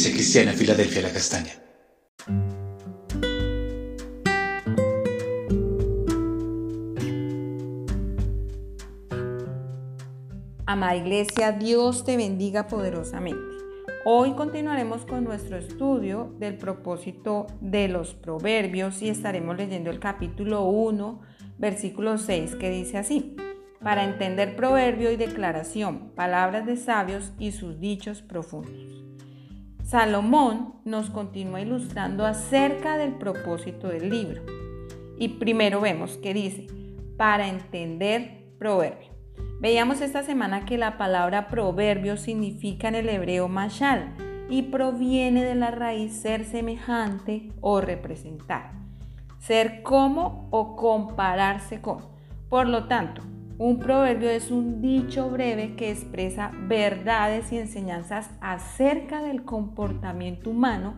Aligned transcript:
Iglesia 0.00 0.16
Cristiana 0.16 0.52
Filadelfia 0.52 1.02
La 1.02 1.12
Castaña. 1.12 1.52
Amada 10.64 10.96
Iglesia, 10.96 11.52
Dios 11.52 12.04
te 12.04 12.16
bendiga 12.16 12.66
poderosamente. 12.66 13.42
Hoy 14.06 14.32
continuaremos 14.32 15.04
con 15.04 15.22
nuestro 15.24 15.58
estudio 15.58 16.34
del 16.38 16.56
propósito 16.56 17.46
de 17.60 17.88
los 17.88 18.14
proverbios 18.14 19.02
y 19.02 19.10
estaremos 19.10 19.58
leyendo 19.58 19.90
el 19.90 20.00
capítulo 20.00 20.64
1, 20.64 21.20
versículo 21.58 22.16
6, 22.16 22.54
que 22.54 22.70
dice 22.70 22.96
así, 22.96 23.36
para 23.82 24.04
entender 24.04 24.56
proverbio 24.56 25.12
y 25.12 25.16
declaración, 25.16 26.12
palabras 26.14 26.64
de 26.64 26.78
sabios 26.78 27.32
y 27.38 27.52
sus 27.52 27.80
dichos 27.80 28.22
profundos. 28.22 28.89
Salomón 29.90 30.76
nos 30.84 31.10
continúa 31.10 31.60
ilustrando 31.60 32.24
acerca 32.24 32.96
del 32.96 33.14
propósito 33.14 33.88
del 33.88 34.08
libro. 34.08 34.40
Y 35.18 35.30
primero 35.40 35.80
vemos 35.80 36.16
que 36.16 36.32
dice, 36.32 36.68
para 37.16 37.48
entender 37.48 38.54
proverbio. 38.56 39.08
Veíamos 39.60 40.00
esta 40.00 40.22
semana 40.22 40.64
que 40.64 40.78
la 40.78 40.96
palabra 40.96 41.48
proverbio 41.48 42.16
significa 42.16 42.86
en 42.86 42.94
el 42.94 43.08
hebreo 43.08 43.48
mashal 43.48 44.14
y 44.48 44.62
proviene 44.62 45.42
de 45.42 45.56
la 45.56 45.72
raíz 45.72 46.12
ser 46.12 46.44
semejante 46.44 47.50
o 47.60 47.80
representar, 47.80 48.70
ser 49.40 49.82
como 49.82 50.46
o 50.52 50.76
compararse 50.76 51.80
con. 51.80 51.98
Por 52.48 52.68
lo 52.68 52.86
tanto, 52.86 53.22
un 53.60 53.78
proverbio 53.78 54.30
es 54.30 54.50
un 54.50 54.80
dicho 54.80 55.28
breve 55.28 55.76
que 55.76 55.90
expresa 55.90 56.50
verdades 56.66 57.52
y 57.52 57.58
enseñanzas 57.58 58.30
acerca 58.40 59.22
del 59.22 59.44
comportamiento 59.44 60.48
humano 60.48 60.94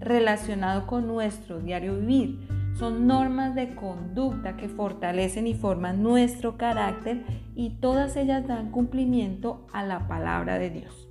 relacionado 0.00 0.88
con 0.88 1.06
nuestro 1.06 1.60
diario 1.60 2.00
vivir 2.00 2.48
son 2.76 3.06
normas 3.06 3.54
de 3.54 3.76
conducta 3.76 4.56
que 4.56 4.68
fortalecen 4.68 5.46
y 5.46 5.54
forman 5.54 6.02
nuestro 6.02 6.56
carácter 6.56 7.22
y 7.54 7.78
todas 7.78 8.16
ellas 8.16 8.44
dan 8.44 8.72
cumplimiento 8.72 9.68
a 9.72 9.84
la 9.84 10.08
palabra 10.08 10.58
de 10.58 10.70
Dios. 10.70 11.08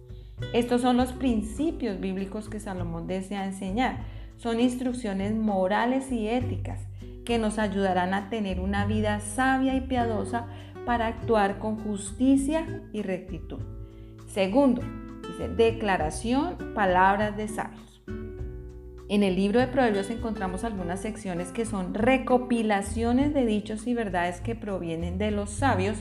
Estos 0.52 0.81
son 0.81 0.97
los 0.97 1.14
principios 1.14 2.02
bíblicos 2.02 2.50
que 2.50 2.59
Salomón 2.59 3.08
desea 3.08 3.45
enseñar. 3.45 4.00
Son 4.36 4.59
instrucciones 4.59 5.33
morales 5.33 6.11
y 6.11 6.27
éticas 6.27 6.89
que 7.30 7.38
nos 7.38 7.59
ayudarán 7.59 8.16
a 8.16 8.31
tener 8.31 8.59
una 8.59 8.88
vida 8.88 9.20
sabia 9.20 9.75
y 9.75 9.81
piadosa 9.81 10.47
para 10.89 11.05
actuar 11.05 11.59
con 11.59 11.77
justicia 11.77 12.81
y 12.93 13.03
rectitud. 13.03 13.59
Segundo, 14.25 14.81
dice 15.21 15.47
declaración, 15.47 16.57
palabras 16.73 17.37
de 17.37 17.47
sabios. 17.47 18.01
En 19.07 19.21
el 19.21 19.35
libro 19.35 19.59
de 19.59 19.67
Proverbios 19.67 20.09
encontramos 20.09 20.63
algunas 20.63 20.99
secciones 20.99 21.51
que 21.51 21.67
son 21.67 21.93
recopilaciones 21.93 23.35
de 23.35 23.45
dichos 23.45 23.85
y 23.85 23.93
verdades 23.93 24.41
que 24.41 24.55
provienen 24.55 25.19
de 25.19 25.29
los 25.29 25.51
sabios 25.51 25.99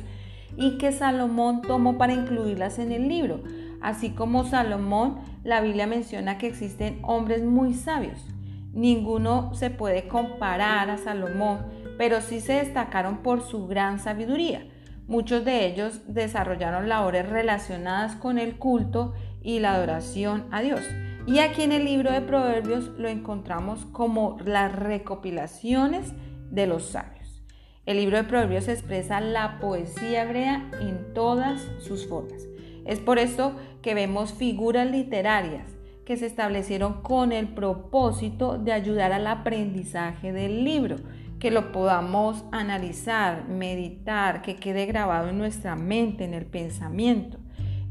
y 0.57 0.79
que 0.79 0.91
Salomón 0.91 1.61
tomó 1.61 1.99
para 1.99 2.15
incluirlas 2.15 2.79
en 2.79 2.91
el 2.91 3.09
libro. 3.09 3.43
Así 3.83 4.13
como 4.13 4.45
Salomón, 4.45 5.19
la 5.45 5.61
Biblia 5.61 5.87
menciona 5.87 6.39
que 6.39 6.47
existen 6.47 6.99
hombres 7.03 7.45
muy 7.45 7.75
sabios. 7.75 8.25
Ninguno 8.73 9.53
se 9.53 9.69
puede 9.69 10.09
comparar 10.09 10.89
a 10.89 10.97
Salomón, 10.97 11.59
pero 11.99 12.23
sí 12.23 12.41
se 12.41 12.55
destacaron 12.55 13.19
por 13.19 13.43
su 13.43 13.67
gran 13.67 13.99
sabiduría. 13.99 14.67
Muchos 15.09 15.43
de 15.47 15.65
ellos 15.67 16.03
desarrollaron 16.07 16.91
labores 16.91 17.27
relacionadas 17.27 18.15
con 18.15 18.39
el 18.39 18.59
culto 18.59 19.15
y 19.43 19.59
la 19.59 19.75
adoración 19.75 20.45
a 20.51 20.61
Dios. 20.61 20.83
Y 21.27 21.39
aquí 21.39 21.63
en 21.63 21.73
el 21.73 21.87
libro 21.87 22.13
de 22.13 22.21
Proverbios 22.21 22.91
lo 22.99 23.09
encontramos 23.09 23.87
como 23.87 24.37
las 24.45 24.71
recopilaciones 24.71 26.13
de 26.51 26.67
los 26.67 26.91
sabios. 26.91 27.43
El 27.87 27.97
libro 27.97 28.19
de 28.19 28.25
Proverbios 28.25 28.69
expresa 28.69 29.21
la 29.23 29.59
poesía 29.61 30.25
hebrea 30.25 30.71
en 30.79 31.15
todas 31.15 31.67
sus 31.81 32.07
formas. 32.07 32.47
Es 32.85 32.99
por 32.99 33.19
esto 33.19 33.57
que 33.81 33.95
vemos 33.95 34.35
figuras 34.35 34.91
literarias 34.91 35.79
que 36.05 36.19
se 36.19 36.27
establecieron 36.27 37.01
con 37.01 37.33
el 37.33 37.49
propósito 37.49 38.59
de 38.59 38.73
ayudar 38.73 39.13
al 39.13 39.27
aprendizaje 39.27 40.33
del 40.33 40.65
libro, 40.65 40.97
que 41.39 41.51
lo 41.51 41.71
podamos 41.73 42.45
analizar, 42.51 43.49
meditar, 43.49 44.43
que 44.43 44.57
quede 44.57 44.87
grabado 44.87 45.29
en 45.29 45.39
nuestra 45.39 45.77
mente, 45.77 46.25
en 46.25 46.35
el 46.35 46.47
pensamiento. 46.47 47.39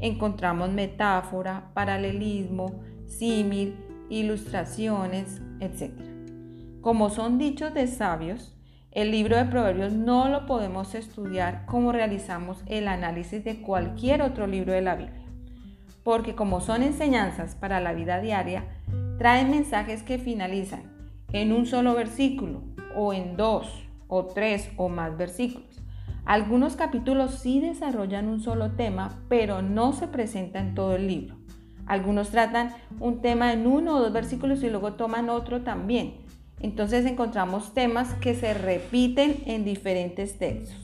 Encontramos 0.00 0.70
metáfora, 0.70 1.70
paralelismo, 1.72 2.80
símil, 3.06 3.76
ilustraciones, 4.10 5.40
etc. 5.60 5.92
Como 6.82 7.10
son 7.10 7.38
dichos 7.38 7.72
de 7.74 7.86
sabios, 7.86 8.54
el 8.90 9.10
libro 9.10 9.36
de 9.36 9.44
Proverbios 9.44 9.92
no 9.92 10.28
lo 10.28 10.46
podemos 10.46 10.94
estudiar 10.94 11.64
como 11.66 11.92
realizamos 11.92 12.62
el 12.66 12.88
análisis 12.88 13.44
de 13.44 13.60
cualquier 13.60 14.22
otro 14.22 14.46
libro 14.46 14.72
de 14.72 14.82
la 14.82 14.94
Biblia, 14.94 15.26
porque 16.02 16.34
como 16.34 16.60
son 16.60 16.82
enseñanzas 16.82 17.54
para 17.54 17.80
la 17.80 17.92
vida 17.92 18.20
diaria, 18.20 18.64
traen 19.18 19.50
mensajes 19.50 20.02
que 20.02 20.18
finalizan 20.18 20.82
en 21.32 21.52
un 21.52 21.66
solo 21.66 21.94
versículo 21.94 22.62
o 22.96 23.12
en 23.12 23.36
dos 23.36 23.66
o 24.08 24.26
tres 24.26 24.70
o 24.76 24.88
más 24.88 25.16
versículos. 25.16 25.82
Algunos 26.24 26.76
capítulos 26.76 27.36
sí 27.36 27.60
desarrollan 27.60 28.28
un 28.28 28.40
solo 28.40 28.72
tema, 28.72 29.18
pero 29.28 29.62
no 29.62 29.92
se 29.92 30.08
presenta 30.08 30.60
en 30.60 30.74
todo 30.74 30.96
el 30.96 31.06
libro. 31.06 31.36
Algunos 31.86 32.28
tratan 32.28 32.74
un 33.00 33.22
tema 33.22 33.52
en 33.52 33.66
uno 33.66 33.96
o 33.96 34.00
dos 34.00 34.12
versículos 34.12 34.62
y 34.62 34.68
luego 34.68 34.92
toman 34.92 35.30
otro 35.30 35.62
también. 35.62 36.16
Entonces 36.60 37.06
encontramos 37.06 37.72
temas 37.72 38.12
que 38.14 38.34
se 38.34 38.52
repiten 38.52 39.42
en 39.46 39.64
diferentes 39.64 40.38
textos. 40.38 40.76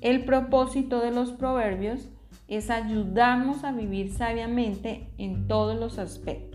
El 0.00 0.24
propósito 0.24 1.00
de 1.00 1.10
los 1.10 1.32
proverbios 1.32 2.08
es 2.48 2.70
ayudarnos 2.70 3.62
a 3.64 3.72
vivir 3.72 4.12
sabiamente 4.12 5.08
en 5.18 5.48
todos 5.48 5.78
los 5.78 5.98
aspectos. 5.98 6.51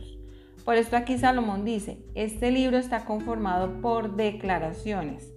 Por 0.67 0.75
esto 0.75 0.97
aquí 0.97 1.17
Salomón 1.17 1.63
dice, 1.63 1.97
este 2.13 2.51
libro 2.51 2.75
está 2.75 3.05
conformado 3.05 3.79
por 3.79 4.17
declaraciones 4.17 5.33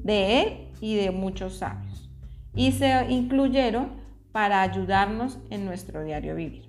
de 0.00 0.42
él 0.42 0.68
y 0.78 0.94
de 0.96 1.10
muchos 1.10 1.54
sabios 1.54 2.10
y 2.54 2.72
se 2.72 3.06
incluyeron 3.08 3.92
para 4.30 4.60
ayudarnos 4.60 5.38
en 5.48 5.64
nuestro 5.64 6.04
diario 6.04 6.34
vivir. 6.34 6.68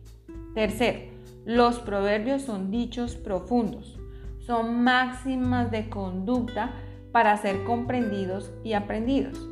Tercero, 0.54 1.00
los 1.44 1.80
proverbios 1.80 2.44
son 2.44 2.72
dichos 2.72 3.18
profundos, 3.18 4.00
son 4.40 4.82
máximas 4.82 5.70
de 5.70 5.90
conducta 5.90 6.72
para 7.12 7.36
ser 7.36 7.66
comprendidos 7.66 8.54
y 8.64 8.76
aprendidos. 8.76 9.46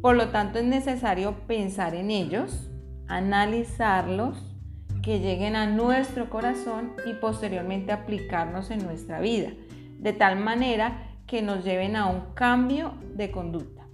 Por 0.00 0.16
lo 0.16 0.30
tanto, 0.30 0.58
es 0.58 0.64
necesario 0.64 1.34
pensar 1.46 1.94
en 1.94 2.10
ellos, 2.10 2.70
analizarlos, 3.08 4.49
que 5.02 5.20
lleguen 5.20 5.56
a 5.56 5.66
nuestro 5.66 6.28
corazón 6.28 6.92
y 7.06 7.14
posteriormente 7.14 7.92
aplicarnos 7.92 8.70
en 8.70 8.84
nuestra 8.84 9.20
vida, 9.20 9.50
de 9.98 10.12
tal 10.12 10.38
manera 10.38 11.06
que 11.26 11.42
nos 11.42 11.64
lleven 11.64 11.96
a 11.96 12.06
un 12.06 12.34
cambio 12.34 12.94
de 13.14 13.30
conducta. 13.30 13.86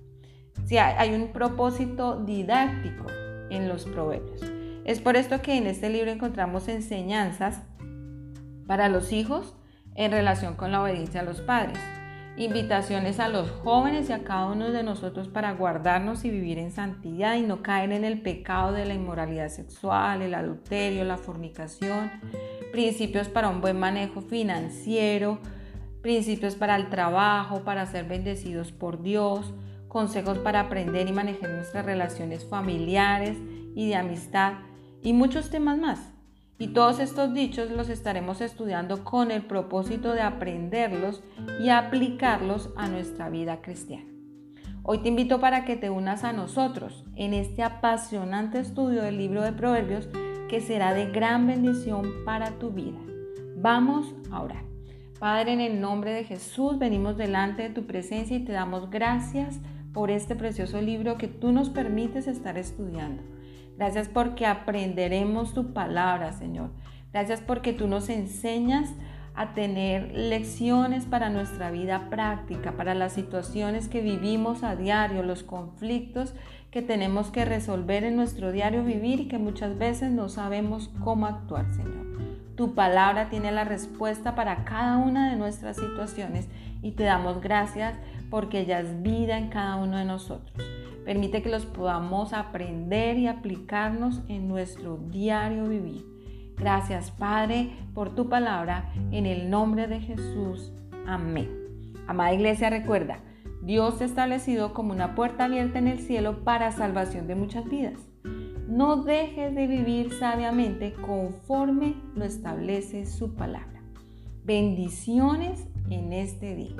Si 0.65 0.78
hay 0.78 1.15
un 1.15 1.33
propósito 1.33 2.25
didáctico 2.25 3.06
en 3.50 3.69
los 3.69 3.84
proverbios. 3.84 4.41
Es 4.84 5.00
por 5.00 5.16
esto 5.16 5.43
que 5.43 5.56
en 5.56 5.66
este 5.66 5.91
libro 5.91 6.11
encontramos 6.11 6.69
enseñanzas 6.69 7.62
para 8.66 8.89
los 8.89 9.13
hijos 9.13 9.54
en 9.95 10.13
relación 10.13 10.54
con 10.54 10.72
la 10.72 10.83
obediencia 10.83 11.21
a 11.21 11.25
los 11.25 11.41
padres, 11.41 11.78
invitaciones 12.36 13.18
a 13.18 13.28
los 13.28 13.50
jóvenes 13.50 14.10
y 14.10 14.12
a 14.12 14.22
cada 14.22 14.47
uno 14.47 14.71
de 14.71 14.83
nosotros 14.83 15.28
para 15.28 15.53
guardarnos 15.53 16.24
y 16.24 16.30
vivir 16.30 16.59
en 16.59 16.71
santidad 16.71 17.36
y 17.36 17.42
no 17.42 17.62
caer 17.62 17.92
en 17.92 18.04
el 18.04 18.21
pecado 18.21 18.72
de 18.72 18.84
la 18.84 18.94
inmoralidad 18.94 19.48
sexual, 19.48 20.21
el 20.21 20.34
adulterio, 20.34 21.04
la 21.04 21.16
fornicación, 21.16 22.10
principios 22.72 23.28
para 23.28 23.48
un 23.48 23.60
buen 23.60 23.78
manejo 23.78 24.21
financiero, 24.21 25.38
principios 26.03 26.54
para 26.56 26.77
el 26.77 26.91
trabajo, 26.91 27.62
para 27.65 27.86
ser 27.86 28.04
bendecidos 28.04 28.71
por 28.71 29.03
Dios, 29.03 29.54
consejos 29.89 30.39
para 30.39 30.60
aprender 30.60 31.09
y 31.09 31.12
manejar 31.12 31.50
nuestras 31.50 31.86
relaciones 31.86 32.44
familiares 32.44 33.39
y 33.74 33.89
de 33.89 33.97
amistad 33.97 34.54
y 35.03 35.15
muchos 35.15 35.48
temas 35.48 35.78
más. 35.78 36.16
Y 36.58 36.68
todos 36.68 37.00
estos 37.00 37.34
dichos 37.34 37.70
los 37.70 37.91
estaremos 37.91 38.41
estudiando 38.41 39.04
con 39.04 39.30
el 39.30 39.42
propósito 39.42 40.12
de 40.12 40.22
aprenderlos 40.22 41.22
y 41.62 41.68
aplicarlos 41.68 42.70
a 42.76 42.88
nuestra 42.88 43.28
vida 43.28 43.60
cristiana. 43.60 44.06
Hoy 44.82 44.98
te 44.98 45.08
invito 45.08 45.38
para 45.41 45.64
que 45.64 45.76
te 45.76 45.91
unas 45.91 46.24
a 46.24 46.32
nosotros 46.32 47.04
en 47.16 47.34
este 47.34 47.62
apasionante 47.62 48.60
estudio 48.60 49.03
del 49.03 49.18
libro 49.18 49.42
de 49.42 49.53
Proverbios 49.53 50.08
que 50.48 50.60
será 50.60 50.94
de 50.94 51.10
gran 51.10 51.47
bendición 51.47 52.08
para 52.24 52.53
tu 52.53 52.70
vida. 52.70 53.00
Vamos 53.56 54.14
a 54.30 54.41
orar. 54.41 54.62
Padre, 55.18 55.53
en 55.53 55.60
el 55.60 55.80
nombre 55.80 56.12
de 56.12 56.24
Jesús 56.24 56.78
venimos 56.78 57.16
delante 57.16 57.64
de 57.64 57.70
tu 57.70 57.86
presencia 57.86 58.36
y 58.36 58.44
te 58.44 58.53
damos 58.53 58.88
gracias 58.88 59.58
por 59.92 60.10
este 60.10 60.36
precioso 60.36 60.80
libro 60.80 61.18
que 61.18 61.26
tú 61.28 61.53
nos 61.53 61.68
permites 61.68 62.26
estar 62.26 62.56
estudiando. 62.56 63.22
Gracias 63.77 64.09
porque 64.09 64.47
aprenderemos 64.47 65.53
tu 65.53 65.73
palabra, 65.73 66.33
Señor. 66.33 66.71
Gracias 67.13 67.41
porque 67.41 67.73
tú 67.73 67.89
nos 67.89 68.09
enseñas 68.09 68.91
a 69.34 69.53
tener 69.53 70.13
lecciones 70.17 71.05
para 71.05 71.28
nuestra 71.28 71.71
vida 71.71 72.09
práctica, 72.09 72.73
para 72.73 72.95
las 72.95 73.13
situaciones 73.13 73.89
que 73.89 74.01
vivimos 74.01 74.63
a 74.63 74.77
diario, 74.77 75.23
los 75.23 75.43
conflictos 75.43 76.34
que 76.71 76.81
tenemos 76.81 77.31
que 77.31 77.45
resolver 77.45 78.05
en 78.05 78.17
nuestro 78.17 78.51
diario 78.51 78.83
vivir 78.83 79.21
y 79.21 79.28
que 79.28 79.39
muchas 79.39 79.78
veces 79.78 80.11
no 80.11 80.31
sabemos 80.31 80.91
cómo 81.05 81.27
actuar, 81.27 81.71
Señor. 81.73 82.07
Tu 82.57 82.75
palabra 82.75 83.28
tiene 83.28 83.53
la 83.53 83.65
respuesta 83.65 84.34
para 84.34 84.65
cada 84.65 84.97
una 84.97 85.31
de 85.31 85.37
nuestras 85.37 85.77
situaciones 85.77 86.49
y 86.83 86.93
te 86.93 87.05
damos 87.05 87.43
gracias 87.43 87.99
porque 88.31 88.61
ella 88.61 88.81
es 88.81 89.03
vida 89.03 89.37
en 89.37 89.49
cada 89.49 89.77
uno 89.77 89.99
de 89.99 90.07
nosotros. 90.07 90.53
Permite 91.06 91.41
que 91.41 91.48
los 91.48 91.66
podamos 91.66 92.32
aprender 92.32 93.16
y 93.16 93.28
aplicarnos 93.28 94.22
en 94.28 94.48
nuestro 94.48 94.97
diario 94.97 95.68
vivir. 95.68 96.04
Gracias 96.56 97.12
Padre 97.12 97.70
por 97.94 98.16
tu 98.16 98.28
palabra, 98.28 98.92
en 99.12 99.24
el 99.24 99.48
nombre 99.48 99.86
de 99.86 100.00
Jesús. 100.00 100.72
Amén. 101.06 101.48
Amada 102.08 102.34
iglesia, 102.34 102.70
recuerda, 102.70 103.20
Dios 103.62 103.98
te 103.98 104.04
ha 104.04 104.06
establecido 104.08 104.74
como 104.74 104.92
una 104.92 105.14
puerta 105.14 105.44
abierta 105.44 105.78
en 105.78 105.86
el 105.86 106.00
cielo 106.00 106.42
para 106.42 106.72
salvación 106.72 107.28
de 107.28 107.36
muchas 107.36 107.64
vidas. 107.66 108.00
No 108.66 109.04
dejes 109.04 109.54
de 109.54 109.68
vivir 109.68 110.12
sabiamente 110.12 110.92
conforme 110.92 111.94
lo 112.16 112.24
establece 112.24 113.06
su 113.06 113.36
palabra. 113.36 113.80
Bendiciones 114.44 115.68
en 115.88 116.12
este 116.12 116.56
día. 116.56 116.74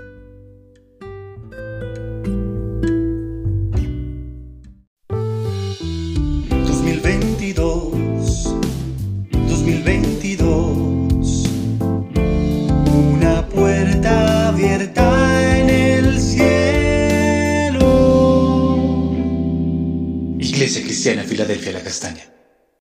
Iglesia 20.67 20.83
Cristiana 20.83 21.23
Filadelfia 21.23 21.71
La 21.71 21.81
Castaña. 21.81 22.36